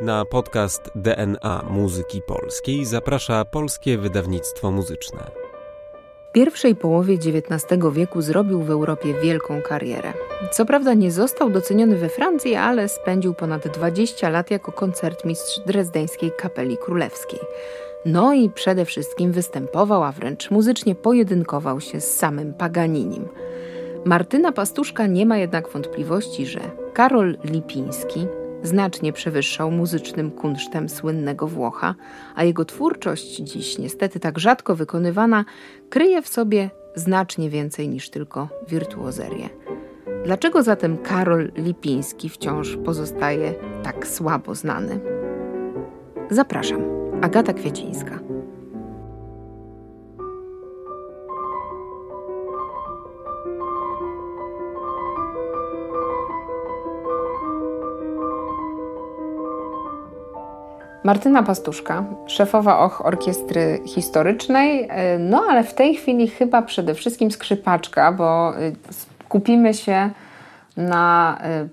[0.00, 5.30] Na podcast DNA Muzyki Polskiej zaprasza Polskie Wydawnictwo Muzyczne.
[6.28, 10.12] W pierwszej połowie XIX wieku zrobił w Europie wielką karierę.
[10.52, 16.32] Co prawda nie został doceniony we Francji, ale spędził ponad 20 lat jako koncertmistrz drezdeńskiej
[16.38, 17.40] kapeli królewskiej.
[18.04, 23.28] No i przede wszystkim występował, a wręcz muzycznie pojedynkował się z samym Paganinim.
[24.04, 26.60] Martyna Pastuszka nie ma jednak wątpliwości, że
[26.92, 28.26] Karol Lipiński
[28.62, 31.94] znacznie przewyższał muzycznym kunsztem słynnego Włocha,
[32.34, 35.44] a jego twórczość, dziś niestety tak rzadko wykonywana,
[35.90, 39.48] kryje w sobie znacznie więcej niż tylko wirtuozerię.
[40.24, 45.00] Dlaczego zatem Karol Lipiński wciąż pozostaje tak słabo znany?
[46.30, 46.82] Zapraszam,
[47.22, 48.37] Agata Kwiecińska.
[61.04, 67.30] Martyna Pastuszka, szefowa och orkiestry historycznej, e, no ale w tej chwili chyba przede wszystkim
[67.30, 70.10] skrzypaczka, bo e, skupimy się
[70.76, 71.68] na e,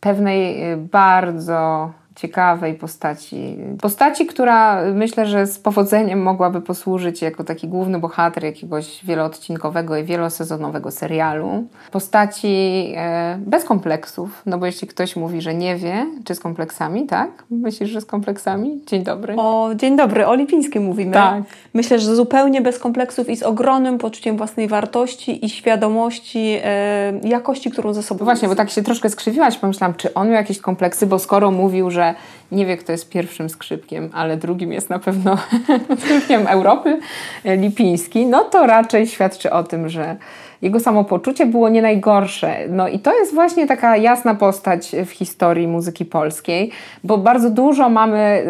[0.00, 3.56] pewnej bardzo ciekawej postaci.
[3.82, 10.04] Postaci, która myślę, że z powodzeniem mogłaby posłużyć jako taki główny bohater jakiegoś wieloodcinkowego i
[10.04, 11.64] wielosezonowego serialu.
[11.92, 17.06] Postaci e, bez kompleksów, no bo jeśli ktoś mówi, że nie wie, czy z kompleksami,
[17.06, 17.30] tak?
[17.50, 18.80] Myślisz, że z kompleksami?
[18.86, 19.34] Dzień dobry.
[19.36, 21.12] O, dzień dobry, o Lipińskim mówimy.
[21.12, 21.42] Tak.
[21.74, 27.70] Myślę, że zupełnie bez kompleksów i z ogromnym poczuciem własnej wartości i świadomości e, jakości,
[27.70, 28.24] którą ze sobą...
[28.24, 31.90] Właśnie, bo tak się troszkę skrzywiłaś, pomyślałam, czy on miał jakieś kompleksy, bo skoro mówił,
[31.90, 32.14] że że
[32.56, 35.38] nie wie, kto jest pierwszym skrzypkiem, ale drugim jest na pewno
[36.00, 36.98] skrzypkiem Europy,
[37.44, 40.16] e, Lipiński, no to raczej świadczy o tym, że
[40.62, 42.56] jego samopoczucie było nie najgorsze.
[42.68, 46.70] No i to jest właśnie taka jasna postać w historii muzyki polskiej,
[47.04, 48.44] bo bardzo dużo mamy,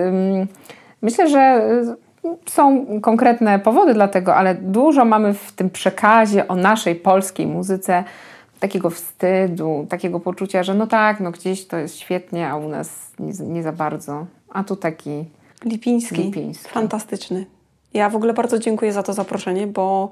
[1.02, 1.62] myślę, że
[2.46, 8.04] są konkretne powody dla tego, ale dużo mamy w tym przekazie o naszej polskiej muzyce
[8.64, 13.12] takiego wstydu, takiego poczucia, że no tak, no gdzieś to jest świetnie, a u nas
[13.18, 14.26] nie, nie za bardzo.
[14.50, 15.24] A tu taki
[15.64, 16.22] Lipiński.
[16.22, 16.68] Lipiński.
[16.68, 17.46] Fantastyczny.
[17.94, 20.10] Ja w ogóle bardzo dziękuję za to zaproszenie, bo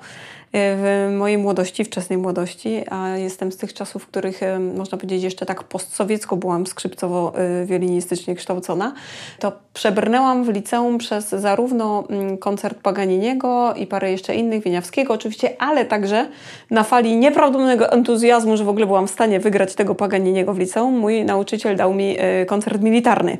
[0.54, 4.40] w mojej młodości, wczesnej młodości, a jestem z tych czasów, w których
[4.76, 8.92] można powiedzieć jeszcze tak postsowiecko byłam skrzypcowo-wiolinistycznie kształcona,
[9.38, 15.56] to przebrnęłam w liceum przez zarówno mm, koncert Paganiniego i parę jeszcze innych, Wieniawskiego oczywiście,
[15.58, 16.28] ale także
[16.70, 20.98] na fali nieprawdopodobnego entuzjazmu, że w ogóle byłam w stanie wygrać tego Paganiniego w liceum,
[20.98, 23.38] mój nauczyciel dał mi koncert militarny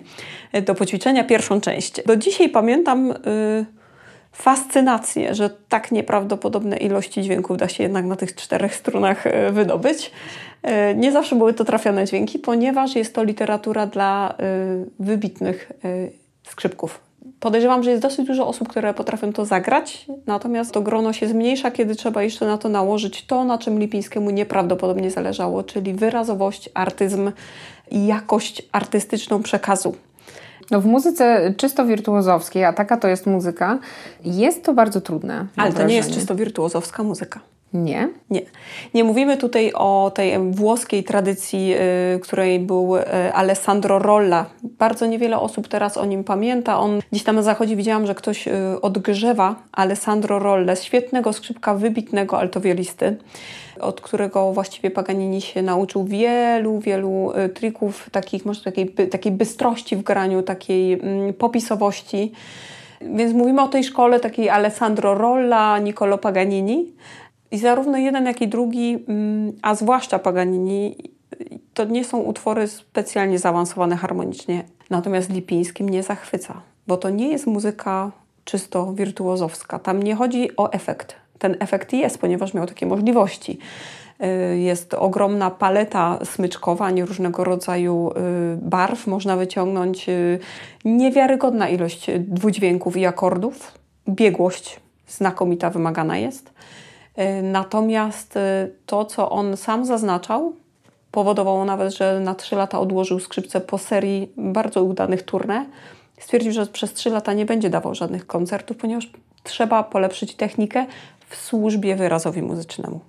[0.67, 2.03] do poćwiczenia, pierwszą część.
[2.07, 3.15] Do dzisiaj pamiętam...
[4.33, 10.11] fascynację, że tak nieprawdopodobne ilości dźwięków da się jednak na tych czterech strunach e, wydobyć.
[10.63, 14.35] E, nie zawsze były to trafione dźwięki, ponieważ jest to literatura dla e,
[14.99, 15.73] wybitnych
[16.43, 17.01] skrzypków.
[17.41, 21.71] Podejrzewam, że jest dosyć dużo osób, które potrafią to zagrać, natomiast to grono się zmniejsza,
[21.71, 27.33] kiedy trzeba jeszcze na to nałożyć to, na czym Lipińskiemu nieprawdopodobnie zależało, czyli wyrazowość, artyzm
[27.91, 29.95] i jakość artystyczną przekazu.
[30.73, 33.79] No w muzyce czysto wirtuozowskiej, a taka to jest muzyka,
[34.25, 35.47] jest to bardzo trudne.
[35.57, 37.41] Ale to nie jest czysto wirtuozowska muzyka.
[37.75, 38.09] Nie?
[38.31, 38.43] Nie.
[38.95, 41.75] Nie mówimy tutaj o tej włoskiej tradycji,
[42.17, 44.47] y, której był y, Alessandro Rolla.
[44.63, 46.79] Bardzo niewiele osób teraz o nim pamięta.
[46.79, 52.39] On gdzieś tam na zachodzie widziałam, że ktoś y, odgrzewa Alessandro Rolle, świetnego skrzypka, wybitnego
[52.39, 53.17] altowiolisty
[53.83, 59.97] od którego właściwie Paganini się nauczył wielu, wielu y, trików, takich, może takiej, takiej bystrości
[59.97, 62.33] w graniu, takiej mm, popisowości.
[63.01, 66.93] Więc mówimy o tej szkole takiej Alessandro Rolla, Niccolo Paganini.
[67.51, 70.97] I zarówno jeden, jak i drugi, mm, a zwłaszcza Paganini,
[71.75, 74.65] to nie są utwory specjalnie zaawansowane harmonicznie.
[74.91, 78.11] Natomiast Lipiński mnie zachwyca, bo to nie jest muzyka
[78.45, 79.79] czysto wirtuozowska.
[79.79, 83.59] Tam nie chodzi o efekt ten efekt jest, ponieważ miał takie możliwości.
[84.23, 88.13] Y, jest ogromna paleta smyczkowa, nie różnego rodzaju y,
[88.57, 89.07] barw.
[89.07, 90.39] Można wyciągnąć y,
[90.85, 93.73] niewiarygodna ilość dwudźwięków i akordów.
[94.09, 96.53] Biegłość znakomita wymagana jest.
[97.43, 98.39] Natomiast
[98.87, 100.53] to, co on sam zaznaczał,
[101.11, 105.65] powodowało nawet, że na trzy lata odłożył skrzypce po serii bardzo udanych tournée.
[106.19, 109.11] Stwierdził, że przez trzy lata nie będzie dawał żadnych koncertów, ponieważ
[109.43, 110.87] trzeba polepszyć technikę,
[111.33, 113.01] w służbie wyrazowi muzycznemu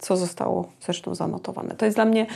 [0.00, 1.74] co zostało zresztą zanotowane.
[1.74, 2.26] To jest dla mnie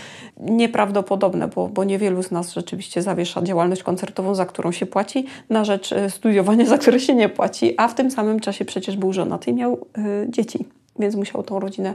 [0.40, 5.64] nieprawdopodobne, bo, bo niewielu z nas rzeczywiście zawiesza działalność koncertową, za którą się płaci, na
[5.64, 9.12] rzecz e, studiowania, za które się nie płaci, a w tym samym czasie przecież był
[9.12, 10.66] żonaty i miał y, dzieci,
[10.98, 11.94] więc musiał tą rodzinę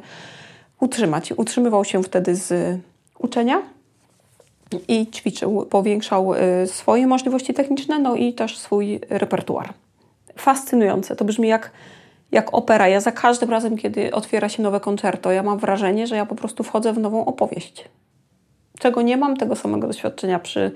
[0.79, 1.33] utrzymać.
[1.37, 2.79] Utrzymywał się wtedy z
[3.19, 3.61] uczenia
[4.87, 6.37] i ćwiczył, powiększał y,
[6.67, 9.73] swoje możliwości techniczne, no i też swój repertuar.
[10.37, 11.15] Fascynujące.
[11.15, 11.71] To brzmi jak,
[12.31, 12.87] jak opera.
[12.87, 16.35] Ja za każdym razem, kiedy otwiera się nowe koncerto, ja mam wrażenie, że ja po
[16.35, 17.85] prostu wchodzę w nową opowieść.
[18.79, 20.71] Czego nie mam, tego samego doświadczenia przy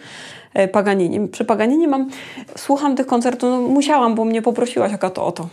[0.54, 1.28] e, Paganinie.
[1.28, 2.10] Przy Paganinie mam,
[2.58, 5.48] słucham tych koncertów, no musiałam, bo mnie poprosiłaś jaka to o to,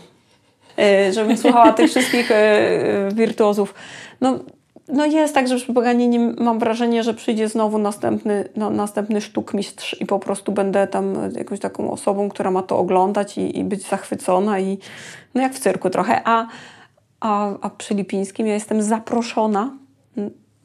[0.79, 3.73] e, żebym słuchała tych wszystkich e, wirtuozów.
[4.21, 4.39] No,
[4.87, 10.01] no jest tak, że przy Paganinie mam wrażenie, że przyjdzie znowu następny, no, następny sztukmistrz
[10.01, 13.87] i po prostu będę tam jakąś taką osobą, która ma to oglądać i, i być
[13.87, 14.77] zachwycona i
[15.33, 16.21] no jak w cyrku trochę.
[16.25, 16.47] A,
[17.19, 19.77] a, a przy Lipińskim ja jestem zaproszona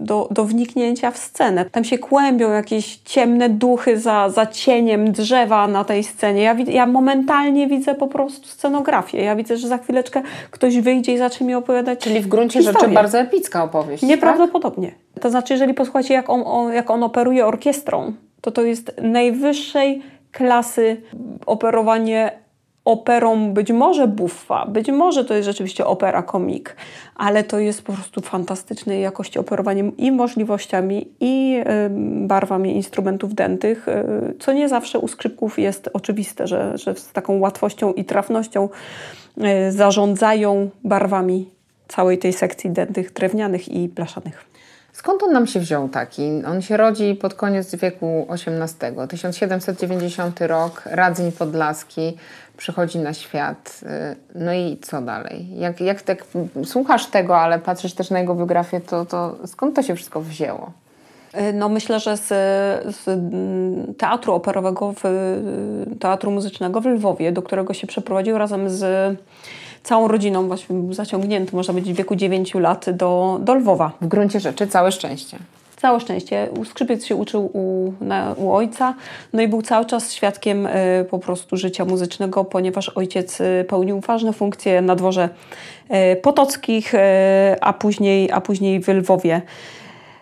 [0.01, 1.65] do, do wniknięcia w scenę.
[1.65, 6.43] Tam się kłębią jakieś ciemne duchy za, za cieniem drzewa na tej scenie.
[6.43, 9.23] Ja, ja momentalnie widzę po prostu scenografię.
[9.23, 11.99] Ja widzę, że za chwileczkę ktoś wyjdzie i zacznie mi opowiadać.
[11.99, 12.81] Czyli w gruncie historię.
[12.81, 14.03] rzeczy bardzo epicka opowieść.
[14.03, 14.93] Nieprawdopodobnie.
[15.15, 15.23] Tak?
[15.23, 20.03] To znaczy, jeżeli posłuchacie, jak on, on, jak on operuje orkiestrą, to to jest najwyższej
[20.33, 21.03] klasy
[21.47, 22.46] operowanie
[22.87, 26.77] operą być może buffa, być może to jest rzeczywiście opera komik,
[27.17, 31.63] ale to jest po prostu fantastycznej jakości operowaniem i możliwościami, i
[32.27, 37.39] barwami instrumentów dętych, y, co nie zawsze u skrzypków jest oczywiste, że, że z taką
[37.39, 38.69] łatwością i trafnością
[39.69, 41.51] y, zarządzają barwami
[41.89, 44.47] całej tej sekcji dętych drewnianych i blaszanych.
[44.97, 46.43] Skąd on nam się wziął taki?
[46.47, 52.17] On się rodzi pod koniec wieku XVIII, 1790 rok, Radzyń Podlaski,
[52.57, 53.81] przychodzi na świat.
[53.83, 55.59] Y, no i co dalej?
[55.59, 56.25] Jak, jak tak
[56.65, 60.71] słuchasz tego, ale patrzysz też na jego biografię, to, to skąd to się wszystko wzięło?
[61.35, 62.29] Y, no myślę, że z,
[62.97, 65.03] z, mm, teatru operowego, w,
[66.01, 69.17] teatru muzycznego w Lwowie, do którego się przeprowadził razem z
[69.83, 73.93] całą rodziną, właśnie zaciągnięty, można powiedzieć, w wieku 9 lat do, do Lwowa.
[74.01, 75.39] W gruncie rzeczy całe szczęście.
[75.87, 76.49] Całe szczęście.
[76.65, 78.95] Skrzypiec się uczył u, na, u ojca,
[79.33, 80.71] no i był cały czas świadkiem y,
[81.11, 85.29] po prostu życia muzycznego, ponieważ ojciec y, pełnił ważne funkcje na dworze
[86.13, 86.93] y, Potockich,
[87.61, 89.43] a, później, a później w Lwowie.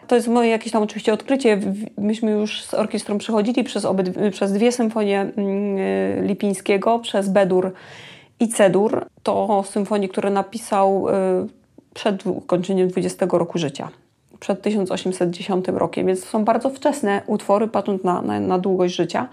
[0.07, 1.61] To jest moje jakieś tam oczywiście odkrycie.
[1.99, 3.87] Myśmy już z orkiestrą przechodzili przez,
[4.33, 7.73] przez dwie symfonie mm, Lipińskiego, przez Bedur
[8.41, 9.07] i Cedur.
[9.23, 11.07] To symfonie, które napisał
[11.95, 13.89] przed ukończeniem 20 roku życia
[14.45, 19.29] przed 1810 rokiem, więc to są bardzo wczesne utwory, patrząc na, na, na długość życia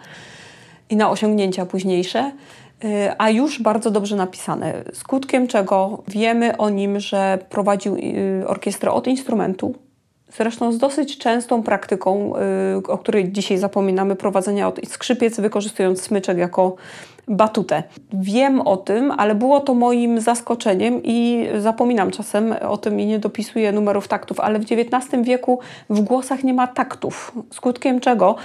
[0.90, 2.32] i na osiągnięcia późniejsze,
[2.84, 2.88] y,
[3.18, 4.74] a już bardzo dobrze napisane.
[4.94, 9.76] Skutkiem czego wiemy o nim, że prowadził y, orkiestrę od instrumentu,
[10.38, 12.34] zresztą z dosyć częstą praktyką,
[12.80, 16.76] y, o której dzisiaj zapominamy, prowadzenia od skrzypiec, wykorzystując smyczek jako
[17.32, 17.84] batutę.
[18.14, 23.20] Wiem o tym, ale było to moim zaskoczeniem i zapominam czasem o tym i nie
[23.20, 27.32] dopisuję numerów taktów, ale w XIX wieku w głosach nie ma taktów.
[27.52, 28.36] Skutkiem czego,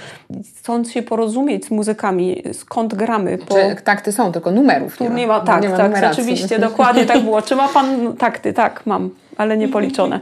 [0.57, 3.37] chcąc się porozumieć z muzykami, skąd gramy.
[3.37, 3.55] Po...
[3.55, 5.15] Czy takty są, tylko numerów nie ma.
[5.15, 7.41] Nie ma tak, nie ma tak, rzeczywiście, dokładnie tak było.
[7.41, 7.87] Czy ma Pan
[8.17, 8.53] takty?
[8.53, 10.19] Tak, mam ale nie policzone.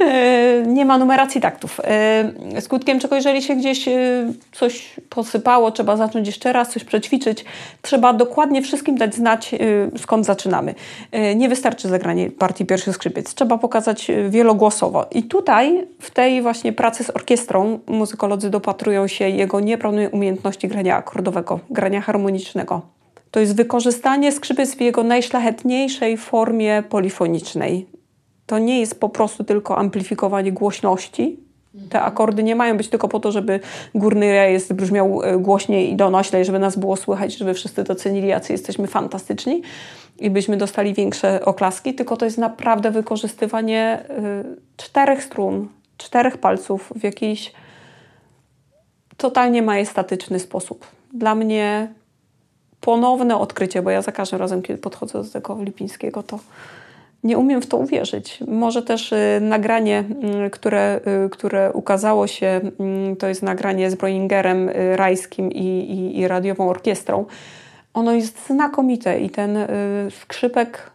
[0.00, 1.80] E, nie ma numeracji taktów.
[1.84, 3.92] E, skutkiem czego, jeżeli się gdzieś e,
[4.52, 7.44] coś posypało, trzeba zacząć jeszcze raz, coś przećwiczyć,
[7.82, 9.54] trzeba dokładnie wszystkim dać znać,
[9.96, 10.74] skąd zaczynamy.
[11.36, 15.06] Nie wystarczy zagranie partii pierwszy skrzypiec, trzeba pokazać wielogłosowo.
[15.10, 20.96] I tutaj, w tej właśnie pracy z orkiestrą, muzykolodzy dopatrują się jego nieprawnej umiejętności grania
[20.96, 22.82] akordowego, grania harmonicznego.
[23.30, 27.86] To jest wykorzystanie skrzypiec w jego najszlachetniejszej formie polifonicznej
[28.48, 31.36] to nie jest po prostu tylko amplifikowanie głośności.
[31.90, 33.60] Te akordy nie mają być tylko po to, żeby
[33.94, 38.52] górny rejestr brzmiał e, głośniej i donoślej, żeby nas było słychać, żeby wszyscy docenili, jacy
[38.52, 39.62] jesteśmy fantastyczni
[40.18, 46.92] i byśmy dostali większe oklaski, tylko to jest naprawdę wykorzystywanie y, czterech strun, czterech palców
[46.96, 47.52] w jakiś
[49.16, 50.86] totalnie majestatyczny sposób.
[51.12, 51.92] Dla mnie
[52.80, 56.38] ponowne odkrycie, bo ja za każdym razem, kiedy podchodzę do tego Lipińskiego, to
[57.24, 58.40] nie umiem w to uwierzyć.
[58.48, 60.04] Może też y, nagranie,
[60.46, 62.60] y, które, y, które ukazało się,
[63.18, 67.24] to jest nagranie z Breuningerem Rajskim i, i, i radiową orkiestrą.
[67.94, 69.58] Ono jest znakomite i ten
[70.20, 70.90] skrzypek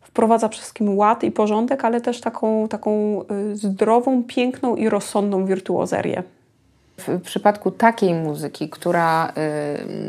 [0.00, 6.22] wprowadza przede wszystkim ład i porządek, ale też taką, taką zdrową, piękną i rozsądną wirtuozerię.
[6.98, 9.32] W przypadku takiej muzyki, która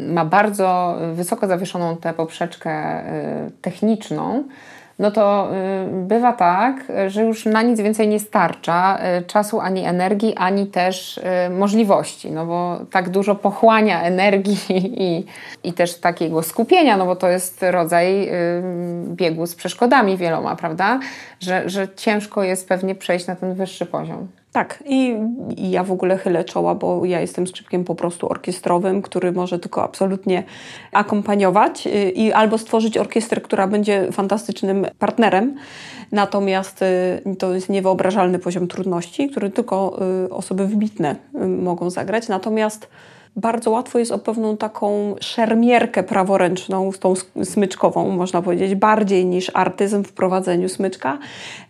[0.08, 3.04] ma bardzo wysoko zawieszoną tę poprzeczkę
[3.62, 4.44] techniczną,
[5.00, 9.86] no to y, bywa tak, że już na nic więcej nie starcza y, czasu ani
[9.86, 14.58] energii, ani też y, możliwości, no bo tak dużo pochłania energii
[14.98, 15.26] i,
[15.64, 18.30] i też takiego skupienia, no bo to jest rodzaj
[19.08, 21.00] biegu z przeszkodami wieloma, prawda?
[21.46, 24.28] Że, że ciężko jest pewnie przejść na ten wyższy poziom.
[24.52, 25.16] Tak, I,
[25.58, 29.60] i ja w ogóle chylę czoła, bo ja jestem skrzypkiem po prostu orkiestrowym, który może
[29.60, 30.44] tylko absolutnie
[30.92, 35.56] akompaniować y, i albo stworzyć orkiestrę, która będzie fantastycznym partnerem.
[36.12, 41.16] Natomiast y, to jest niewyobrażalny poziom trudności, który tylko y, osoby wybitne
[41.48, 42.28] mogą zagrać.
[42.28, 42.88] Natomiast
[43.36, 47.14] bardzo łatwo jest o pewną taką szermierkę praworęczną, tą
[47.44, 51.18] smyczkową, można powiedzieć, bardziej niż artyzm w prowadzeniu smyczka.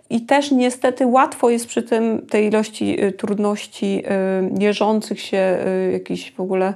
[0.10, 5.58] I też niestety łatwo jest przy tym tej ilości y, trudności y, mierzących się
[5.88, 6.74] y, jakichś w ogóle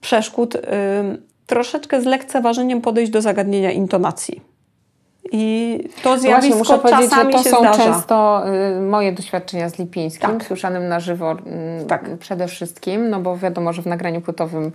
[0.00, 0.56] przeszkód
[1.46, 4.55] troszeczkę z lekceważeniem podejść do zagadnienia intonacji.
[5.32, 7.84] I to zjawisko Właśnie, muszę powiedzieć, że to są zdarza.
[7.84, 8.44] często
[8.76, 10.44] y, moje doświadczenia z Lipińskim, tak.
[10.44, 12.18] słyszanym na żywo y, tak.
[12.18, 14.72] przede wszystkim, no bo wiadomo, że w nagraniu płytowym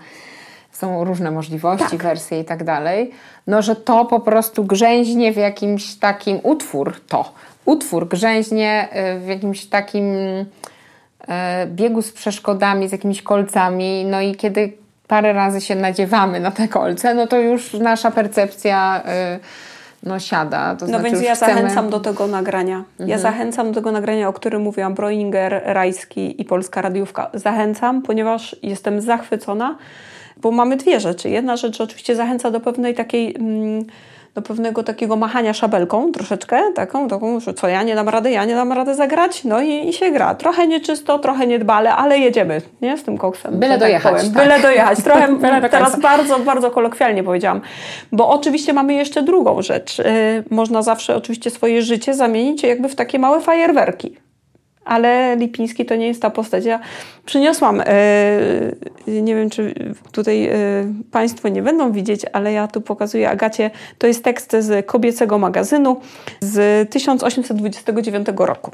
[0.72, 2.03] są różne możliwości, tak.
[2.03, 3.12] wersje i tak dalej,
[3.48, 7.34] no że to po prostu grzęźnie w jakimś takim utwór, to
[7.65, 10.46] utwór grzęźnie y, w jakimś takim y,
[11.67, 14.74] biegu z przeszkodami, z jakimiś kolcami, no i kiedy
[15.08, 19.03] parę razy się nadziewamy na te kolce, no to już nasza percepcja
[19.36, 19.70] y,
[20.03, 20.75] no, siada.
[20.75, 21.53] To no znaczy więc ja chcemy...
[21.53, 22.77] zachęcam do tego nagrania.
[22.77, 23.10] Mhm.
[23.10, 27.29] Ja zachęcam do tego nagrania, o którym mówiłam, Broinger, Rajski i Polska Radiówka.
[27.34, 29.77] Zachęcam, ponieważ jestem zachwycona,
[30.41, 31.29] bo mamy dwie rzeczy.
[31.29, 33.36] Jedna rzecz oczywiście zachęca do pewnej takiej...
[33.36, 33.86] Mm,
[34.36, 38.45] do pewnego takiego machania szabelką troszeczkę, taką, taką, że co ja nie dam rady, ja
[38.45, 40.36] nie dam rady zagrać, no i, i się gra.
[40.36, 42.98] Trochę nieczysto, trochę niedbale, ale jedziemy, nie?
[42.98, 43.60] Z tym koksem.
[43.60, 44.24] Byle tak dojechać.
[44.24, 44.31] Tak.
[44.31, 45.03] Byle dojechać.
[45.03, 47.62] Trochę Byle do teraz bardzo, bardzo kolokwialnie powiedziałam.
[48.12, 49.98] Bo oczywiście mamy jeszcze drugą rzecz.
[49.98, 50.05] Yy,
[50.50, 54.17] można zawsze oczywiście swoje życie zamienić jakby w takie małe fajerwerki
[54.91, 56.65] ale Lipiński to nie jest ta postać.
[56.65, 56.79] Ja
[57.25, 57.86] przyniosłam, e,
[59.07, 59.74] nie wiem czy
[60.12, 60.53] tutaj e,
[61.12, 65.98] Państwo nie będą widzieć, ale ja tu pokazuję Agacie, to jest tekst z kobiecego magazynu
[66.41, 68.71] z 1829 roku.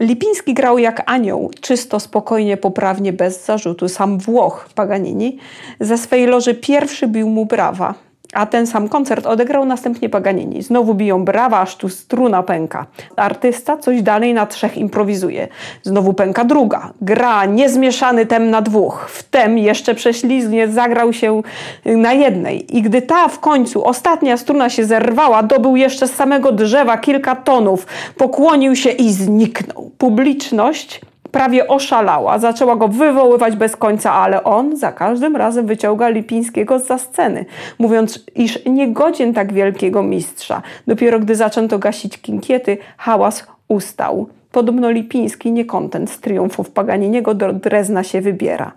[0.00, 3.88] Lipiński grał jak anioł, czysto, spokojnie, poprawnie, bez zarzutu.
[3.88, 5.38] Sam Włoch Paganini
[5.80, 7.94] ze swej loży pierwszy bił mu brawa.
[8.34, 10.62] A ten sam koncert odegrał następnie Paganini.
[10.62, 12.86] Znowu biją brawa, aż tu struna pęka.
[13.16, 15.48] Artysta coś dalej na trzech improwizuje.
[15.82, 16.90] Znowu pęka druga.
[17.00, 19.10] Gra niezmieszany tem na dwóch.
[19.10, 21.42] Wtem jeszcze prześlizgnie zagrał się
[21.84, 22.76] na jednej.
[22.76, 27.36] I gdy ta w końcu, ostatnia struna się zerwała, dobył jeszcze z samego drzewa kilka
[27.36, 27.86] tonów.
[28.16, 29.90] Pokłonił się i zniknął.
[29.98, 31.00] Publiczność
[31.34, 32.38] prawie oszalała.
[32.38, 37.44] Zaczęła go wywoływać bez końca, ale on za każdym razem wyciąga Lipińskiego za sceny,
[37.78, 40.62] mówiąc, iż nie godzien tak wielkiego mistrza.
[40.86, 44.26] Dopiero gdy zaczęto gasić kinkiety, hałas ustał.
[44.52, 48.72] Podobno Lipiński, niekontent z triumfów Paganiniego, do Drezna się wybiera.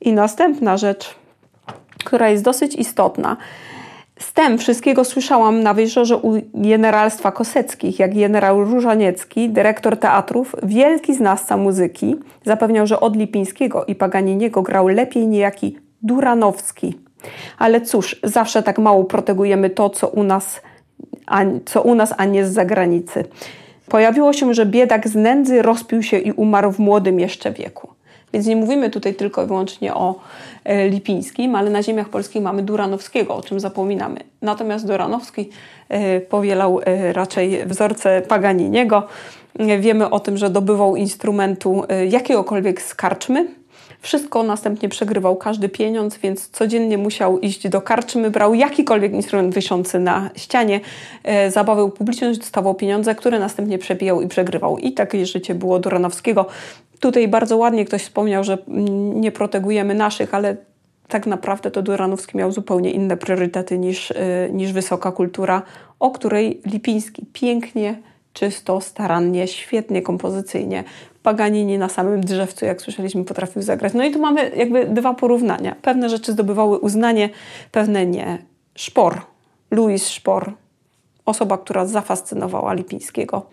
[0.00, 1.14] I następna rzecz,
[2.04, 3.36] która jest dosyć istotna.
[4.20, 11.14] Z tym wszystkiego słyszałam na wyżorze u generalstwa Koseckich, jak generał Różaniecki, dyrektor teatrów, wielki
[11.14, 16.98] znawca muzyki, zapewniał, że od Lipińskiego i Paganiniego grał lepiej niejaki Duranowski.
[17.58, 20.60] Ale cóż, zawsze tak mało protegujemy to, co u nas,
[21.26, 23.24] a, co u nas, a nie z zagranicy.
[23.88, 27.88] Pojawiło się, że biedak z nędzy rozpił się i umarł w młodym jeszcze wieku.
[28.32, 30.20] Więc nie mówimy tutaj tylko i wyłącznie o
[30.90, 34.20] Lipińskim, ale na ziemiach polskich mamy Duranowskiego, o czym zapominamy.
[34.42, 35.50] Natomiast Duranowski
[35.88, 39.06] e, powielał e, raczej wzorce Paganiniego.
[39.80, 43.48] Wiemy o tym, że dobywał instrumentu jakiegokolwiek z karczmy,
[44.02, 49.98] wszystko następnie przegrywał każdy pieniądz, więc codziennie musiał iść do karczmy, brał jakikolwiek instrument wyszący
[49.98, 50.80] na ścianie,
[51.24, 54.78] e, zabawiał publiczność, dostawał pieniądze, które następnie przebijał i przegrywał.
[54.78, 56.46] I takie życie było Doranowskiego.
[57.00, 58.58] Tutaj bardzo ładnie ktoś wspomniał, że
[59.14, 60.56] nie protegujemy naszych, ale
[61.08, 64.16] tak naprawdę to Duranowski miał zupełnie inne priorytety niż, e,
[64.52, 65.62] niż wysoka kultura,
[66.00, 68.02] o której Lipiński pięknie,
[68.32, 70.84] czysto, starannie, świetnie kompozycyjnie
[71.22, 73.92] Paganini na samym drzewcu, jak słyszeliśmy, potrafił zagrać.
[73.94, 75.76] No i tu mamy jakby dwa porównania.
[75.82, 77.28] Pewne rzeczy zdobywały uznanie,
[77.72, 78.38] pewne nie.
[78.74, 79.20] Szpor,
[79.70, 80.52] Louis Szpor,
[81.26, 83.46] osoba, która zafascynowała Lipińskiego.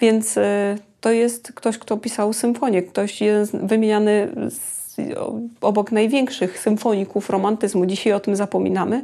[0.00, 4.96] Więc y, to jest ktoś, kto pisał symfonię, ktoś jeden wymieniany z,
[5.60, 7.86] obok największych symfoników romantyzmu.
[7.86, 9.02] Dzisiaj o tym zapominamy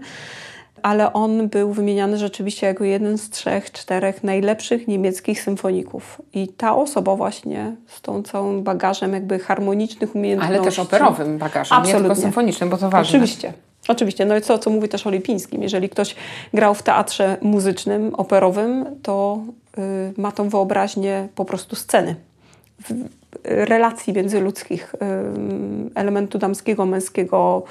[0.85, 6.23] ale on był wymieniany rzeczywiście jako jeden z trzech, czterech najlepszych niemieckich symfoników.
[6.33, 10.55] I ta osoba właśnie z tą całym bagażem jakby harmonicznych umiejętności.
[10.55, 12.03] Ale też operowym bagażem, Absolutnie.
[12.03, 13.19] nie tylko symfonicznym, bo to ważne.
[13.19, 13.53] Oczywiście.
[13.89, 15.63] Oczywiście, no i co, co mówi też o Lipińskim.
[15.63, 16.15] Jeżeli ktoś
[16.55, 19.39] grał w teatrze muzycznym, operowym, to
[19.79, 22.17] y, ma tą wyobraźnię po prostu sceny
[23.45, 24.95] relacji międzyludzkich,
[25.95, 27.63] elementu damskiego, męskiego,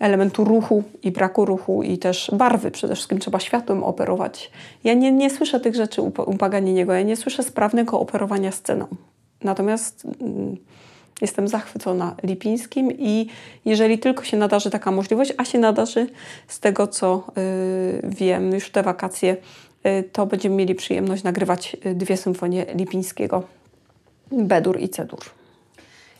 [0.00, 2.70] elementu ruchu i braku ruchu i też barwy.
[2.70, 4.50] Przede wszystkim trzeba światłem operować.
[4.84, 8.86] Ja nie, nie słyszę tych rzeczy u, u Paganiniego, ja nie słyszę sprawnego operowania sceną.
[9.44, 10.56] Natomiast mm,
[11.20, 13.28] jestem zachwycona Lipińskim i
[13.64, 16.06] jeżeli tylko się nadarzy taka możliwość, a się nadarzy
[16.48, 19.36] z tego, co y, wiem już te wakacje,
[19.86, 23.42] y, to będziemy mieli przyjemność nagrywać y, dwie symfonie Lipińskiego,
[24.32, 25.37] Bedur i Cedur.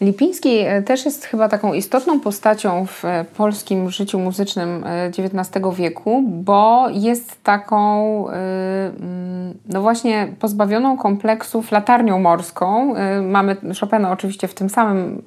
[0.00, 4.84] Lipiński e, też jest chyba taką istotną postacią w e, polskim życiu muzycznym
[5.18, 12.94] XIX e, wieku, bo jest taką, mm, no właśnie, pozbawioną kompleksów latarnią morską.
[13.22, 15.22] Mamy Chopina oczywiście w tym samym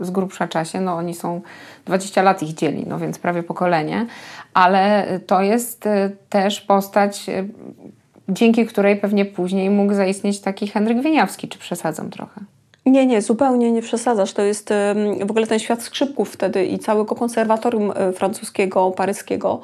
[0.00, 1.40] z grubsza czasie, no oni są
[1.86, 4.06] 20 lat ich dzieli, no więc prawie pokolenie,
[4.54, 5.88] ale to jest
[6.28, 7.26] też postać,
[8.28, 12.40] dzięki której pewnie później mógł zaistnieć taki Henryk Wieniawski, czy przesadzam trochę?
[12.86, 14.32] Nie, nie, zupełnie nie przesadzasz.
[14.32, 14.70] To jest
[15.26, 19.60] w ogóle ten świat skrzypków wtedy i całego konserwatorium e, francuskiego, paryskiego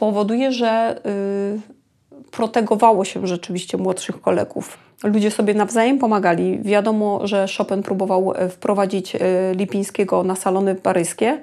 [0.00, 4.78] powoduje, że y, protegowało się rzeczywiście młodszych kolegów.
[5.04, 6.58] Ludzie sobie nawzajem pomagali.
[6.62, 9.18] Wiadomo, że Chopin próbował e, wprowadzić e,
[9.54, 11.40] Lipińskiego na salony paryskie.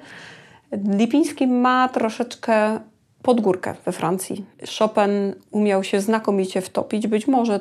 [0.98, 2.80] Lipiński ma troszeczkę
[3.22, 4.44] podgórkę we Francji.
[4.78, 7.60] Chopin umiał się znakomicie wtopić, być może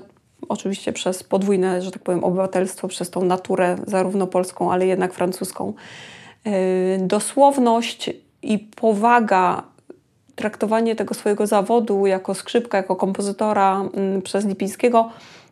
[0.50, 5.74] oczywiście przez podwójne, że tak powiem, obywatelstwo, przez tą naturę zarówno polską, ale jednak francuską.
[6.44, 6.52] E,
[6.98, 8.10] dosłowność
[8.42, 9.64] i powaga,
[10.36, 15.10] traktowanie tego swojego zawodu jako skrzypka, jako kompozytora mm, przez Lipińskiego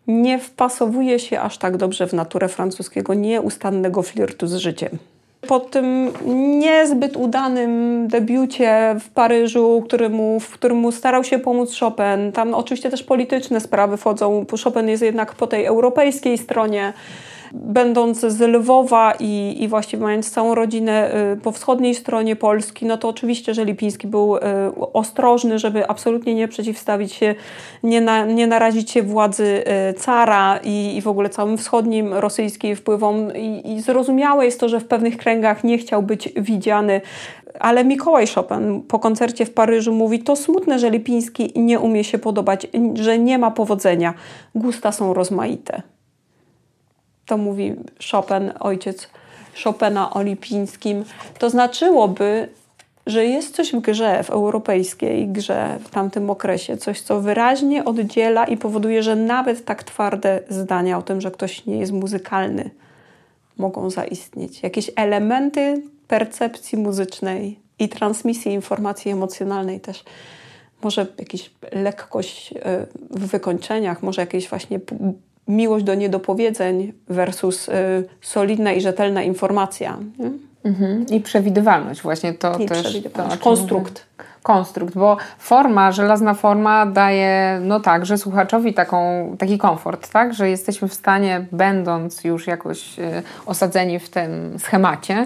[0.08, 4.98] nie wpasowuje się aż tak dobrze w naturę francuskiego nieustannego flirtu z życiem.
[5.48, 6.12] Po tym
[6.60, 12.90] niezbyt udanym debiucie w Paryżu, któremu, w którym mu starał się pomóc Chopin, tam oczywiście
[12.90, 14.46] też polityczne sprawy wchodzą.
[14.64, 16.94] Chopin jest jednak po tej europejskiej stronie
[17.56, 22.98] będąc z Lwowa i, i właściwie mając całą rodzinę y, po wschodniej stronie Polski, no
[22.98, 24.42] to oczywiście, że Lipiński był y,
[24.94, 27.36] ostrożny, żeby absolutnie nie przeciwstawić się,
[27.84, 32.76] nie, na, nie narazić się władzy y, cara i, i w ogóle całym wschodnim rosyjskim
[32.76, 33.36] wpływom.
[33.36, 37.02] I, I zrozumiałe jest to, że w pewnych kręgach nie chciał być widziany
[37.60, 42.20] ale Mikołaj Chopin po koncercie w Paryżu mówi: To smutne, że Lipiński nie umie się
[42.20, 44.14] podobać, że nie ma powodzenia.
[44.56, 45.82] Gusta są rozmaite
[47.26, 47.76] to mówi
[48.12, 49.08] Chopin, ojciec
[49.64, 50.24] Chopina o
[51.40, 52.50] to znaczyłoby,
[53.08, 58.46] że jest coś w grze, w europejskiej grze w tamtym okresie, coś, co wyraźnie oddziela
[58.46, 62.70] i powoduje, że nawet tak twarde zdania o tym, że ktoś nie jest muzykalny,
[63.58, 64.64] mogą zaistnieć.
[64.64, 70.04] Jakieś elementy percepcji muzycznej i transmisji informacji emocjonalnej też.
[70.84, 74.80] Może jakaś lekkość e, w wykończeniach, może jakieś właśnie
[75.48, 77.72] miłość do niedopowiedzeń versus y,
[78.22, 79.98] solidna i rzetelna informacja.
[80.64, 81.06] Mhm.
[81.12, 83.02] I przewidywalność, właśnie to I też.
[83.14, 84.06] To, konstrukt.
[84.18, 84.35] Mówię.
[84.46, 89.00] Konstrukt, bo forma, żelazna forma daje, no tak, że słuchaczowi taką,
[89.40, 95.26] taki komfort, tak, że jesteśmy w stanie, będąc już jakoś y, osadzeni w tym schemacie,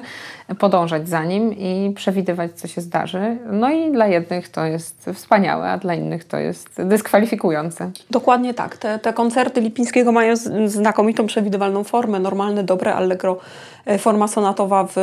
[0.59, 3.37] podążać za nim i przewidywać, co się zdarzy.
[3.51, 7.91] No i dla jednych to jest wspaniałe, a dla innych to jest dyskwalifikujące.
[8.09, 8.77] Dokładnie tak.
[8.77, 10.33] Te, te koncerty Lipińskiego mają
[10.65, 12.19] znakomitą, przewidywalną formę.
[12.19, 13.37] Normalne, dobre allegro,
[13.85, 14.93] e, forma sonatowa w,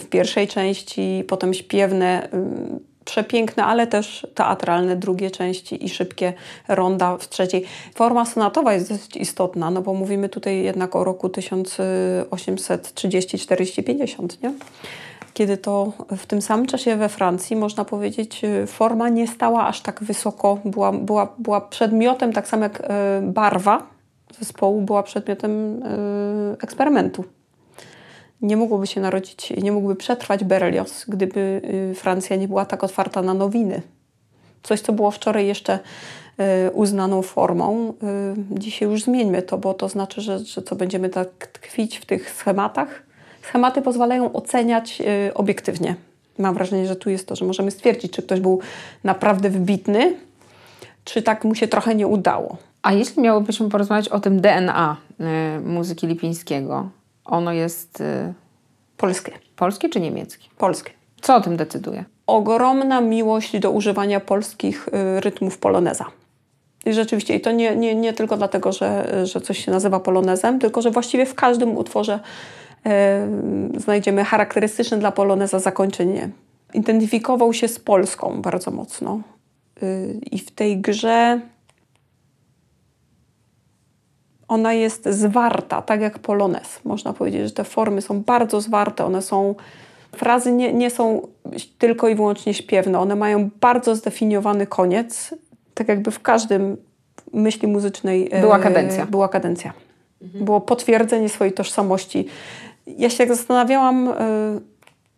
[0.00, 2.28] w pierwszej części, potem śpiewne
[3.04, 6.32] przepiękne, ale też teatralne drugie części i szybkie
[6.68, 7.64] ronda w trzeciej.
[7.94, 14.42] Forma sonatowa jest dosyć istotna, no bo mówimy tutaj jednak o roku 1830, 40, 50,
[14.42, 14.52] nie?
[15.34, 20.04] Kiedy to w tym samym czasie we Francji, można powiedzieć, forma nie stała aż tak
[20.04, 23.86] wysoko, była, była, była przedmiotem, tak samo jak e, barwa
[24.38, 27.24] zespołu była przedmiotem e, eksperymentu
[28.44, 33.22] nie mogłoby się narodzić, nie mógłby przetrwać Berlioz, gdyby y, Francja nie była tak otwarta
[33.22, 33.82] na nowiny.
[34.62, 35.78] Coś, co było wczoraj jeszcze
[36.68, 37.88] y, uznaną formą.
[37.88, 37.94] Y,
[38.50, 42.30] dzisiaj już zmieńmy to, bo to znaczy, że, że co będziemy tak tkwić w tych
[42.30, 43.02] schematach.
[43.42, 45.02] Schematy pozwalają oceniać
[45.34, 45.94] obiektywnie.
[46.38, 48.60] Mam wrażenie, że tu jest to, że możemy stwierdzić, czy ktoś był
[49.04, 50.16] naprawdę wybitny,
[51.04, 52.56] czy tak mu się trochę nie udało.
[52.82, 54.96] A jeśli miałybyśmy porozmawiać o tym DNA
[55.64, 56.88] muzyki Lipińskiego,
[57.24, 58.34] ono jest y,
[58.96, 59.32] polskie.
[59.56, 60.48] Polskie czy niemieckie?
[60.58, 60.90] Polskie.
[61.20, 62.04] Co o tym decyduje?
[62.26, 66.04] Ogromna miłość do używania polskich y, rytmów poloneza.
[66.86, 70.58] I rzeczywiście, i to nie, nie, nie tylko dlatego, że, że coś się nazywa polonezem,
[70.58, 72.20] tylko że właściwie w każdym utworze
[73.76, 76.28] y, znajdziemy charakterystyczne dla poloneza zakończenie.
[76.74, 79.20] Identyfikował się z Polską bardzo mocno.
[79.82, 81.40] Y, I w tej grze
[84.48, 86.80] ona jest zwarta, tak jak polones.
[86.84, 89.54] Można powiedzieć, że te formy są bardzo zwarte, one są.
[90.16, 91.28] Frazy nie, nie są
[91.78, 95.34] tylko i wyłącznie śpiewne, one mają bardzo zdefiniowany koniec,
[95.74, 96.76] tak jakby w każdym
[97.32, 99.06] myśli muzycznej była kadencja.
[99.06, 99.72] była kadencja.
[100.22, 100.44] Mhm.
[100.44, 102.26] Było potwierdzenie swojej tożsamości.
[102.86, 104.14] Ja się tak zastanawiałam, y,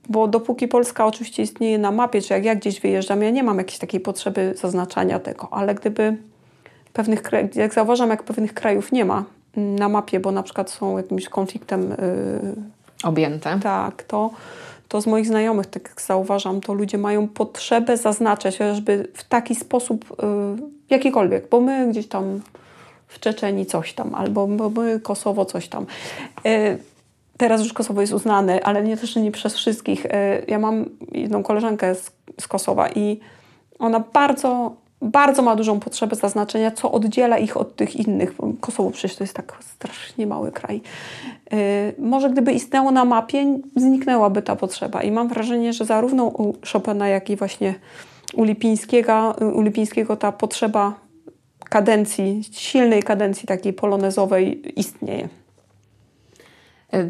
[0.09, 3.59] bo dopóki Polska oczywiście istnieje na mapie, czy jak ja gdzieś wyjeżdżam, ja nie mam
[3.59, 6.17] jakiejś takiej potrzeby zaznaczania tego, ale gdyby
[6.97, 7.23] pewnych
[7.55, 9.25] jak zauważam, jak pewnych krajów nie ma
[9.57, 11.97] na mapie, bo na przykład są jakimś konfliktem yy,
[13.05, 13.59] objęte.
[13.63, 14.31] Tak, to,
[14.89, 19.55] to z moich znajomych, tak jak zauważam, to ludzie mają potrzebę zaznaczać, chociażby w taki
[19.55, 22.41] sposób yy, jakikolwiek, bo my gdzieś tam
[23.09, 25.87] w Czeczeni coś tam, albo my Kosowo coś tam.
[26.45, 26.79] Yy,
[27.37, 30.05] teraz już Kosowo jest uznane, ale nie też nie przez wszystkich.
[30.05, 30.11] Yy,
[30.49, 33.21] ja mam jedną koleżankę z, z Kosowa i
[33.79, 38.35] ona bardzo bardzo ma dużą potrzebę zaznaczenia, co oddziela ich od tych innych.
[38.61, 40.81] Kosowo przecież to jest tak strasznie mały kraj.
[41.53, 41.59] Yy,
[41.99, 45.03] może gdyby istniało na mapie, zniknęłaby ta potrzeba.
[45.03, 47.75] I mam wrażenie, że zarówno u Chopina, jak i właśnie
[48.35, 50.95] u Lipińskiego, u Lipińskiego ta potrzeba
[51.71, 55.29] kadencji, silnej kadencji takiej polonezowej istnieje.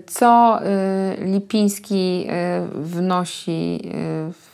[0.07, 4.45] Co y, Lipiński y, wnosi y, w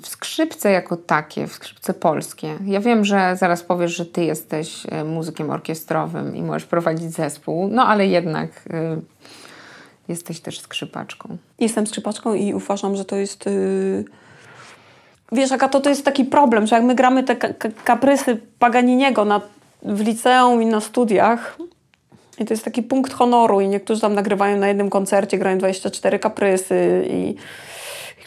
[0.00, 2.58] w skrzypce jako takie, w skrzypce polskie.
[2.64, 7.68] Ja wiem, że zaraz powiesz, że ty jesteś e, muzykiem orkiestrowym i możesz prowadzić zespół,
[7.68, 9.00] no ale jednak y,
[10.08, 11.36] jesteś też skrzypaczką.
[11.60, 13.46] Jestem skrzypaczką i uważam, że to jest.
[13.46, 14.04] Y,
[15.32, 17.36] wiesz, Agato, to jest taki problem, że jak my gramy te
[17.84, 19.40] kaprysy Paganiniego na,
[19.82, 21.58] w liceum i na studiach,
[22.38, 26.18] i to jest taki punkt honoru, i niektórzy tam nagrywają na jednym koncercie, grają 24
[26.18, 27.34] kaprysy i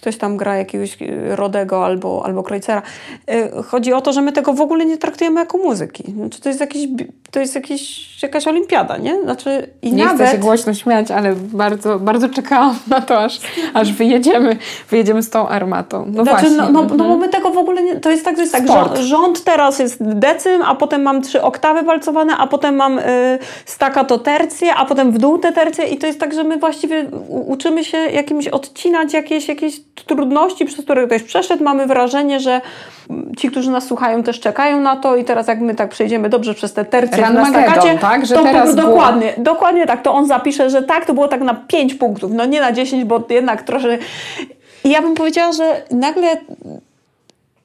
[0.05, 2.81] ktoś tam gra jakiegoś e, Rodego albo, albo Kreuzera.
[3.27, 6.03] E, chodzi o to, że my tego w ogóle nie traktujemy jako muzyki.
[6.11, 6.87] Znaczy, to jest, jakiś,
[7.31, 9.21] to jest jakiś, jakaś olimpiada, nie?
[9.23, 10.27] Znaczy, i nie nawet...
[10.27, 13.39] chcę się głośno śmiać, ale bardzo, bardzo czekałam na to, aż,
[13.73, 14.57] aż wyjedziemy,
[14.89, 16.05] wyjedziemy z tą armatą.
[16.07, 16.57] No znaczy, właśnie.
[16.57, 17.99] No, no, no bo my tego w ogóle nie...
[17.99, 21.41] To jest tak, że jest tak, rząd, rząd teraz jest decym, a potem mam trzy
[21.41, 23.03] oktawy walcowane, a potem mam y,
[23.65, 26.57] staka to tercje, a potem w dół te tercje i to jest tak, że my
[26.57, 32.62] właściwie uczymy się jakimś odcinać jakieś, jakieś trudności, przez które ktoś przeszedł, mamy wrażenie, że
[33.38, 36.53] ci, którzy nas słuchają, też czekają na to i teraz jak my tak przejdziemy dobrze
[36.53, 38.25] przez te tercje na stakacie, tak?
[38.25, 39.43] Że to teraz dokładnie, było...
[39.43, 42.62] dokładnie tak, to on zapisze, że tak, to było tak na 5 punktów, no nie
[42.62, 43.97] na 10, bo jednak trochę...
[44.84, 46.38] I ja bym powiedziała, że nagle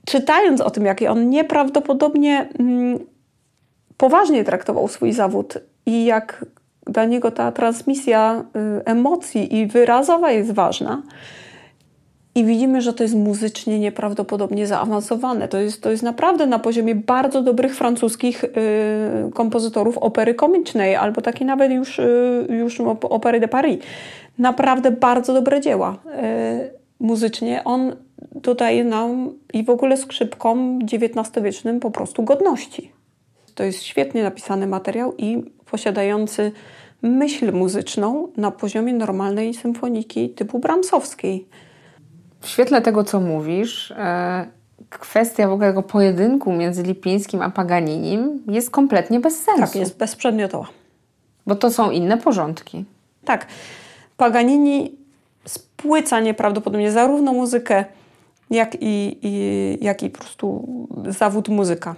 [0.06, 2.98] czytając o tym, jaki on nieprawdopodobnie mm,
[3.96, 6.44] poważnie traktował swój zawód i jak
[6.86, 8.44] dla niego ta transmisja
[8.80, 11.02] y, emocji i wyrazowa jest ważna,
[12.34, 15.48] i widzimy, że to jest muzycznie nieprawdopodobnie zaawansowane.
[15.48, 18.48] To jest, to jest naprawdę na poziomie bardzo dobrych francuskich y,
[19.34, 23.78] kompozytorów opery komicznej, albo takiej nawet już, y, już opery de Paris.
[24.38, 25.96] Naprawdę bardzo dobre dzieła.
[26.64, 27.96] Y, muzycznie on
[28.34, 32.92] dodaje nam i w ogóle skrzypkom XIX-wiecznym po prostu godności.
[33.54, 36.52] To jest świetnie napisany materiał i posiadający
[37.02, 41.48] myśl muzyczną na poziomie normalnej symfoniki typu bramsowskiej.
[42.40, 44.46] W świetle tego, co mówisz, e,
[44.90, 49.60] kwestia w ogóle tego pojedynku między Lipińskim a Paganinim jest kompletnie bez sensu.
[49.60, 50.68] Tak, jest bezprzedmiotowa.
[51.46, 52.84] Bo to są inne porządki.
[53.24, 53.46] Tak.
[54.16, 54.96] Paganini
[55.44, 57.84] spłyca nieprawdopodobnie zarówno muzykę,
[58.50, 60.68] jak i, i, jak i po prostu
[61.08, 61.94] zawód muzyka.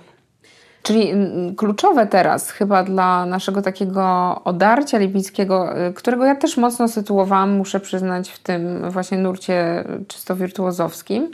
[0.82, 6.88] Czyli mm, kluczowe teraz chyba dla naszego takiego odarcia lipińskiego, y, którego ja też mocno
[6.88, 11.30] sytuowałam, muszę przyznać, w tym właśnie nurcie czysto wirtuozowskim,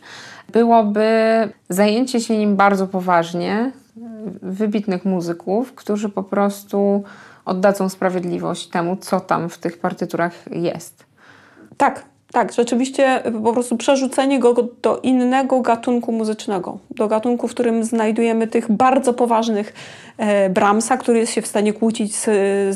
[0.53, 1.09] byłoby
[1.69, 4.01] zajęcie się nim bardzo poważnie y,
[4.43, 7.03] wybitnych muzyków, którzy po prostu
[7.45, 11.07] oddadzą sprawiedliwość temu, co tam w tych partyturach jest.
[11.77, 17.85] Tak, tak, rzeczywiście po prostu przerzucenie go do innego gatunku muzycznego, do gatunku, w którym
[17.85, 19.75] znajdujemy tych bardzo poważnych
[20.17, 22.25] e, Brahmsa, który jest się w stanie kłócić z,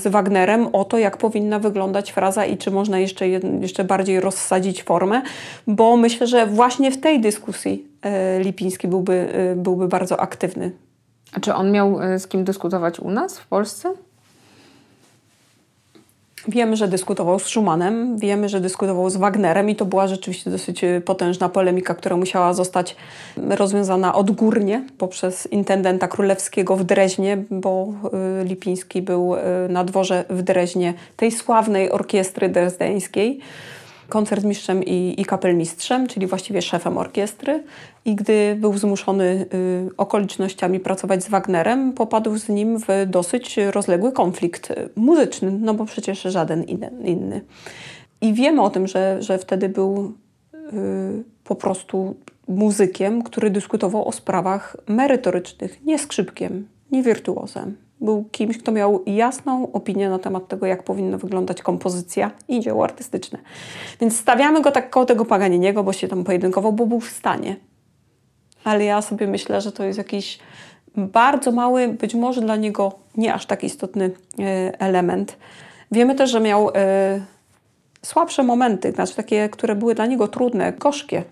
[0.02, 4.82] z Wagnerem o to, jak powinna wyglądać fraza i czy można jeszcze, jeszcze bardziej rozsadzić
[4.82, 5.22] formę,
[5.66, 10.72] bo myślę, że właśnie w tej dyskusji e, Lipiński byłby, e, byłby bardzo aktywny.
[11.32, 13.92] A czy on miał e, z kim dyskutować u nas w Polsce?
[16.48, 20.84] Wiemy, że dyskutował z Schumannem, wiemy, że dyskutował z Wagnerem i to była rzeczywiście dosyć
[20.84, 22.96] e, potężna polemika, która musiała zostać
[23.36, 27.88] rozwiązana odgórnie poprzez intendenta królewskiego w Dreźnie, bo
[28.40, 33.40] e, Lipiński był e, na dworze w Dreźnie tej sławnej orkiestry drezdeńskiej
[34.08, 37.62] koncertmistrzem i, i kapelmistrzem, czyli właściwie szefem orkiestry.
[38.04, 44.12] I gdy był zmuszony y, okolicznościami pracować z Wagnerem, popadł z nim w dosyć rozległy
[44.12, 46.64] konflikt muzyczny, no bo przecież żaden
[47.04, 47.40] inny.
[48.20, 50.12] I wiemy o tym, że, że wtedy był
[50.54, 52.14] y, po prostu
[52.48, 59.72] muzykiem, który dyskutował o sprawach merytorycznych, nie skrzypkiem, nie wirtuozem, Był kimś, kto miał jasną
[59.72, 63.38] opinię na temat tego, jak powinna wyglądać kompozycja i dzieło artystyczne.
[64.00, 67.56] Więc stawiamy go tak koło tego Paganiniego, bo się tam pojedynkował, bo był w stanie.
[68.64, 70.38] Ale ja sobie myślę, że to jest jakiś
[70.96, 75.36] bardzo mały, być może dla niego nie aż tak istotny e, element.
[75.92, 77.20] Wiemy też, że miał e,
[78.02, 81.24] słabsze momenty, znaczy takie, które były dla niego trudne, gorzkie,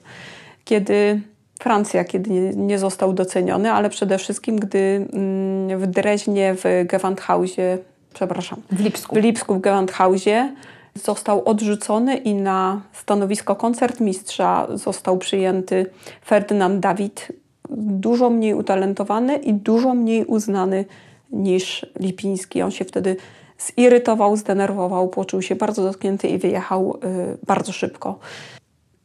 [0.65, 1.21] kiedy
[1.61, 7.79] Francja, kiedy nie, nie, został doceniony, ale przede wszystkim, gdy mm, w Dreźnie, w Gewandhausie,
[8.15, 10.53] przepraszam, w Lipsku, w, Lipsku, w Gewandhausie
[10.95, 15.87] został odrzucony i na stanowisko koncertmistrza został przyjęty
[16.25, 17.33] Ferdynand Dawid,
[17.71, 20.85] dużo mniej utalentowany i dużo mniej uznany
[21.31, 22.63] niż Lipiński.
[22.63, 23.17] On się wtedy
[23.59, 28.19] zirytował, zdenerwował, poczuł się bardzo dotknięty i wyjechał y, bardzo szybko.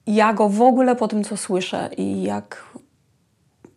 [0.08, 2.66] Ja go w ogóle po tym, co słyszę i jak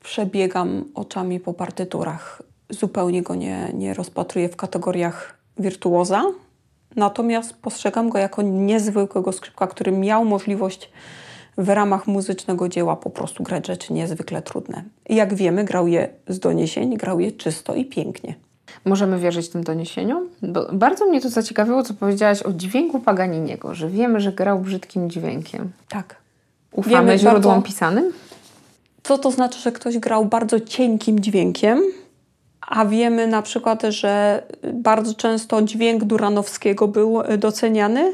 [0.03, 6.25] przebiegam oczami po partyturach, zupełnie go nie, nie rozpatruję w kategoriach wirtuoza,
[6.97, 10.91] natomiast postrzegam go jako niezwykłego skrzypka, który miał możliwość
[11.59, 14.85] w ramach muzycznego dzieła po prostu grać rzeczy niezwykle trudne.
[15.09, 18.35] I jak wiemy, grał je z doniesień, grał je czysto i pięknie.
[18.85, 20.29] Możemy wierzyć tym doniesieniom?
[20.43, 25.11] Bo bardzo mnie to zaciekawiło, co powiedziałaś o dźwięku Paganiniego, że wiemy, że grał brzydkim
[25.11, 25.71] dźwiękiem.
[25.89, 26.17] Tak.
[26.73, 27.63] Ufamy wiemy źródłom bardzo...
[27.63, 28.13] pisanym?
[29.03, 31.83] Co to znaczy, że ktoś grał bardzo cienkim dźwiękiem,
[32.69, 38.13] a wiemy na przykład, że bardzo często dźwięk Duranowskiego był doceniany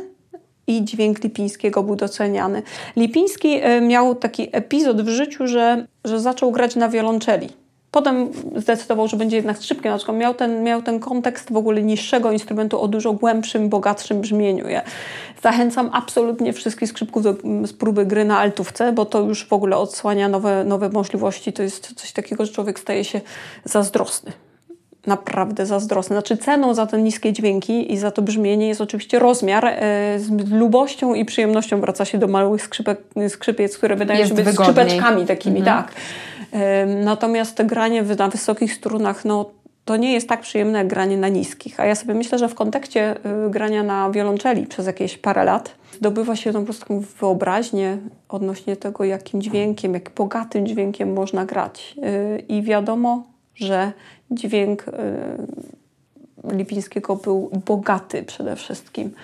[0.66, 2.62] i dźwięk Lipińskiego był doceniany.
[2.96, 7.48] Lipiński e, miał taki epizod w życiu, że, że zaczął grać na wiolonczeli.
[7.90, 11.82] Potem zdecydował, że będzie jednak skrzypkiem, na przykład miał ten, miał ten kontekst w ogóle
[11.82, 14.68] niższego instrumentu o dużo głębszym, bogatszym brzmieniu.
[14.68, 14.82] Ja
[15.42, 17.34] zachęcam absolutnie wszystkich skrzypków do
[17.78, 21.52] próby gry na altówce, bo to już w ogóle odsłania nowe, nowe możliwości.
[21.52, 23.20] To jest coś takiego, że człowiek staje się
[23.64, 24.32] zazdrosny
[25.06, 26.16] naprawdę zazdrosny.
[26.16, 29.66] Znaczy ceną za te niskie dźwięki i za to brzmienie jest oczywiście rozmiar.
[29.66, 34.34] E, z lubością i przyjemnością wraca się do małych skrzypek, skrzypiec, które wydają jest się
[34.34, 34.74] być wygodniej.
[34.74, 35.84] skrzypeczkami takimi, mhm.
[35.84, 35.94] tak.
[37.04, 39.50] Natomiast granie na wysokich strunach, no
[39.84, 41.80] to nie jest tak przyjemne jak granie na niskich.
[41.80, 45.74] A ja sobie myślę, że w kontekście y, grania na wiolonczeli przez jakieś parę lat
[45.92, 51.94] zdobywa się po prostu wyobraźnię odnośnie tego, jakim dźwiękiem, jak bogatym dźwiękiem można grać.
[51.98, 53.22] Y, I wiadomo,
[53.54, 53.92] że
[54.30, 54.92] dźwięk y,
[56.56, 59.14] Lipińskiego był bogaty przede wszystkim.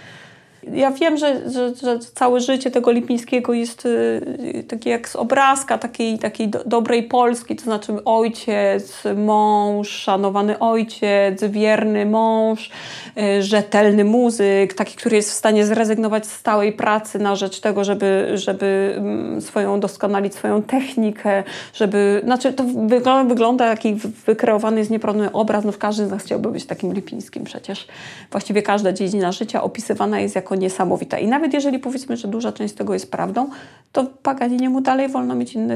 [0.62, 5.78] Ja wiem, że, że, że, całe życie tego Lipińskiego jest y, takie jak z obrazka
[5.78, 12.70] takiej, takiej do, dobrej Polski, to znaczy ojciec, mąż, szanowany ojciec, wierny mąż,
[13.18, 17.84] y, rzetelny muzyk, taki, który jest w stanie zrezygnować z stałej pracy na rzecz tego,
[17.84, 21.42] żeby, żeby mm, swoją doskonalić swoją technikę,
[21.74, 23.94] żeby, znaczy to wygląda, wygląda jaki
[24.26, 27.86] wykreowany jest nieprawdopodobny obraz, no każdy z nas chciałby być takim Lipińskim przecież.
[28.30, 31.18] Właściwie każda dziedzina życia opisywana jest jako jako niesamowita.
[31.18, 33.50] I nawet jeżeli powiedzmy, że duża część tego jest prawdą,
[33.92, 35.74] to Paganiniemu dalej wolno mieć inny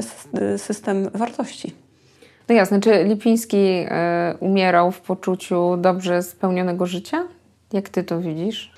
[0.57, 1.73] system wartości.
[2.49, 3.87] No jasne, czy Lipiński y,
[4.39, 7.23] umierał w poczuciu dobrze spełnionego życia?
[7.73, 8.71] Jak ty to widzisz?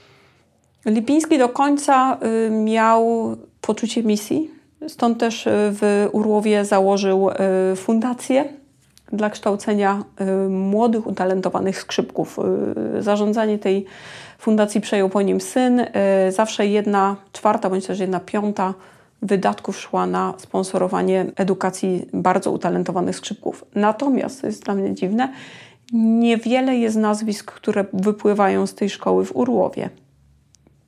[0.86, 4.51] Lipiński do końca y, miał poczucie misji,
[4.88, 7.33] stąd też y, w Urłowie założył y,
[7.75, 8.45] fundację
[9.13, 10.03] dla kształcenia
[10.49, 12.39] młodych, utalentowanych skrzypków.
[12.99, 13.86] Zarządzanie tej
[14.38, 15.80] fundacji przejął po nim syn.
[15.80, 18.73] E, zawsze jedna czwarta bądź też jedna piąta
[19.21, 23.65] wydatków szła na sponsorowanie edukacji bardzo utalentowanych skrzypków.
[23.76, 25.34] Natomiast, to jest dla mnie dziwne,
[25.93, 29.89] niewiele jest nazwisk, które wypływają z tej szkoły w Urłowie.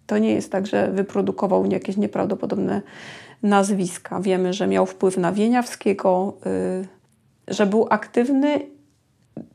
[0.08, 2.82] To nie jest tak, że wyprodukował jakieś nieprawdopodobne
[3.44, 4.20] nazwiska.
[4.22, 8.79] Wiemy, że miał wpływ na Wieniawskiego, y, że był aktywny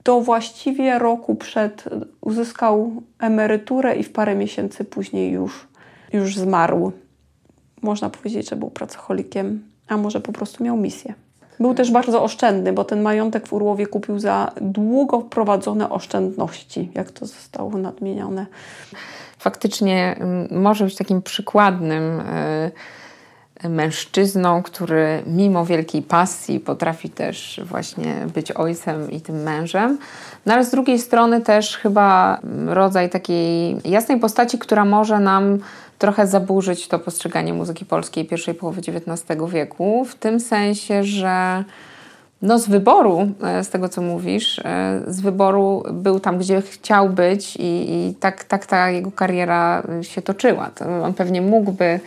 [0.05, 1.85] do właściwie roku przed
[2.21, 5.67] uzyskał emeryturę i w parę miesięcy później już,
[6.13, 6.93] już zmarł.
[7.83, 11.15] Można powiedzieć, że był pracocholikiem, a może po prostu miał misję.
[11.61, 17.11] Był też bardzo oszczędny, bo ten majątek w Urłowie kupił za długo prowadzone oszczędności, jak
[17.11, 18.47] to zostało nadmienione.
[19.39, 22.03] Faktycznie mm, może być takim przykładnym.
[22.65, 23.04] Yy
[23.69, 29.99] mężczyzną, który mimo wielkiej pasji potrafi też właśnie być ojcem i tym mężem.
[30.47, 35.59] No ale z drugiej strony też chyba rodzaj takiej jasnej postaci, która może nam
[35.99, 41.65] trochę zaburzyć to postrzeganie muzyki polskiej pierwszej połowy XIX wieku, w tym sensie, że
[42.43, 47.09] no z wyboru, e, z tego co mówisz, e, z wyboru był tam, gdzie chciał
[47.11, 50.71] być i, i tak, tak ta jego kariera się toczyła.
[50.75, 52.01] To on pewnie mógłby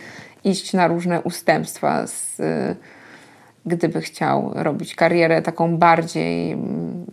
[0.44, 2.36] iść na różne ustępstwa, z,
[3.66, 7.06] gdyby chciał robić karierę taką bardziej mm,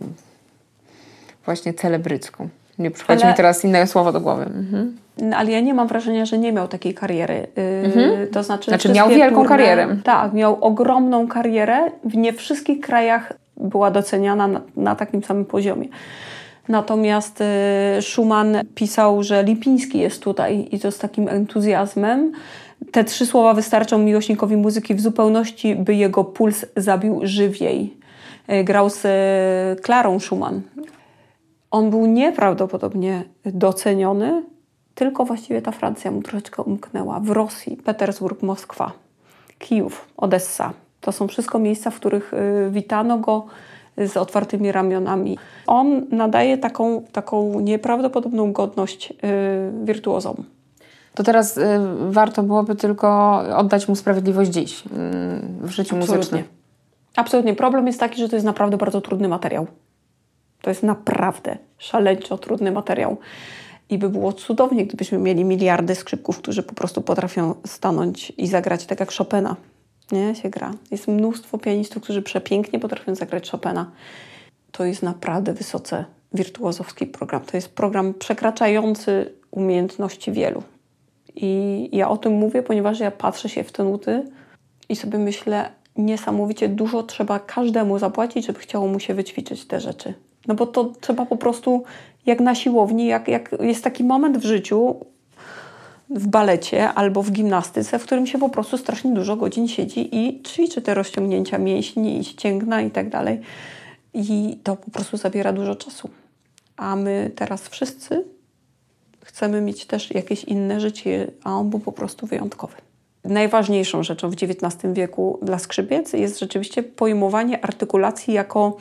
[1.44, 2.48] właśnie celebrycką.
[2.78, 3.32] Nie przychodzi ale...
[3.32, 4.42] mi teraz inne słowo do głowy.
[4.42, 4.96] Mhm.
[5.18, 7.46] No, ale ja nie mam wrażenia, że nie miał takiej kariery.
[7.56, 8.28] Yy, mhm.
[8.28, 9.96] To znaczy, znaczy miał wielką turne, karierę.
[10.04, 11.90] Tak, miał ogromną karierę.
[12.04, 15.88] W nie wszystkich krajach była doceniana na, na takim samym poziomie.
[16.68, 22.32] Natomiast y, Schumann pisał, że Lipiński jest tutaj i to z takim entuzjazmem.
[22.92, 27.96] Te trzy słowa wystarczą miłośnikowi muzyki w zupełności, by jego puls zabił żywiej.
[28.52, 30.62] Y, grał z y, Klarą Schumann.
[31.70, 34.42] On był nieprawdopodobnie doceniony,
[34.94, 37.20] tylko właściwie ta Francja mu troszeczkę umknęła.
[37.20, 38.92] W Rosji, Petersburg, Moskwa,
[39.58, 40.72] Kijów, Odessa.
[41.00, 42.32] To są wszystko miejsca, w których
[42.70, 43.46] witano go
[43.96, 45.38] z otwartymi ramionami.
[45.66, 49.12] On nadaje taką, taką nieprawdopodobną godność
[49.84, 50.44] wirtuozom.
[51.16, 51.62] To teraz y,
[52.10, 54.88] warto byłoby tylko oddać mu sprawiedliwość dziś y,
[55.60, 56.16] w życiu Absolutnie.
[56.16, 56.44] muzycznym.
[57.16, 57.54] Absolutnie.
[57.54, 59.66] Problem jest taki, że to jest naprawdę bardzo trudny materiał.
[60.62, 63.16] To jest naprawdę szaleńczo trudny materiał.
[63.88, 68.86] I by było cudownie, gdybyśmy mieli miliardy skrzypków, którzy po prostu potrafią stanąć i zagrać
[68.86, 69.56] tak jak Chopina
[70.12, 70.74] nie, się gra.
[70.90, 73.90] Jest mnóstwo pianistów, którzy przepięknie potrafią zagrać Chopina.
[74.72, 77.40] To jest naprawdę wysoce wirtuozowski program.
[77.40, 80.62] To jest program przekraczający umiejętności wielu.
[81.36, 84.22] I ja o tym mówię, ponieważ ja patrzę się w te nuty
[84.88, 90.14] i sobie myślę, niesamowicie dużo trzeba każdemu zapłacić, żeby chciało mu się wyćwiczyć te rzeczy.
[90.46, 91.84] No bo to trzeba po prostu,
[92.26, 94.94] jak na siłowni, jak, jak jest taki moment w życiu,
[96.10, 100.42] w balecie albo w gimnastyce, w którym się po prostu strasznie dużo godzin siedzi i
[100.42, 103.40] ćwiczy te rozciągnięcia mięśni i ścięgna i tak dalej.
[104.14, 106.10] I to po prostu zabiera dużo czasu.
[106.76, 108.24] A my teraz wszyscy
[109.26, 112.74] chcemy mieć też jakieś inne życie, a on był po prostu wyjątkowy.
[113.24, 118.76] Najważniejszą rzeczą w XIX wieku dla skrzypiec jest rzeczywiście pojmowanie artykulacji jako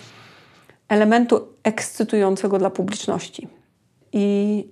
[0.90, 3.48] elementu ekscytującego dla publiczności.
[4.14, 4.68] I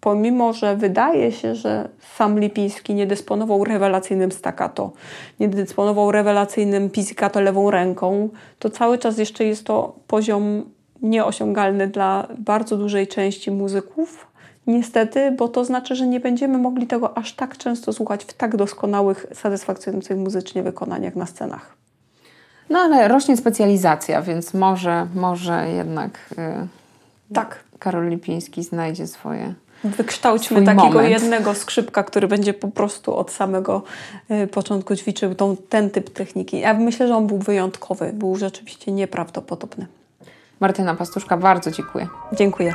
[0.00, 4.92] pomimo że wydaje się, że sam Lipiński nie dysponował rewelacyjnym staccato,
[5.40, 10.64] nie dysponował rewelacyjnym pizzicato lewą ręką, to cały czas jeszcze jest to poziom
[11.02, 14.26] nieosiągalny dla bardzo dużej części muzyków.
[14.66, 18.56] Niestety, bo to znaczy, że nie będziemy mogli tego aż tak często słuchać w tak
[18.56, 21.76] doskonałych, satysfakcjonujących muzycznie wykonaniach na scenach.
[22.70, 27.64] No ale rośnie specjalizacja, więc może, może jednak yy, tak.
[27.78, 31.10] Karol Lipiński znajdzie swoje Wykształćmy takiego moment.
[31.10, 33.82] jednego skrzypka, który będzie po prostu od samego
[34.30, 36.60] y, początku ćwiczył tą, ten typ techniki.
[36.60, 39.86] Ja myślę, że on był wyjątkowy, był rzeczywiście nieprawdopodobny.
[40.60, 42.08] Martyna Pastuszka, bardzo dziękuję.
[42.32, 42.74] Dziękuję.